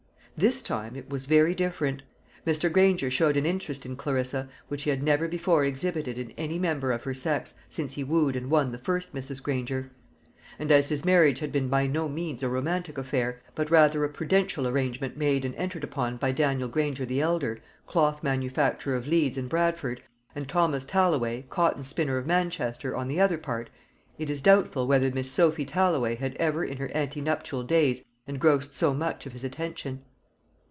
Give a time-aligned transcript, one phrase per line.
[0.37, 2.01] This time it was very different.
[2.47, 2.71] Mr.
[2.71, 6.91] Granger showed an interest in Clarissa which he had never before exhibited in any member
[6.91, 9.43] of her sex since he wooed and won the first Mrs.
[9.43, 9.91] Granger;
[10.57, 14.09] and as his marriage had been by no means a romantic affair, but rather a
[14.09, 19.37] prudential arrangement made and entered upon by Daniel Granger the elder, cloth manufacturer of Leeds
[19.37, 23.21] and Bradford, on the one part, and Thomas Talloway, cotton spinner of Manchester, on the
[23.21, 23.69] other part,
[24.17, 28.73] it is doubtful whether Miss Sophy Talloway had ever in her ante nuptial days engrossed
[28.73, 30.01] so much of his attention.